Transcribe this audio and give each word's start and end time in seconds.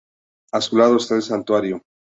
A 0.51 0.61
su 0.61 0.77
lado 0.77 0.97
está 0.97 1.15
el 1.15 1.21
Santuario. 1.21 1.83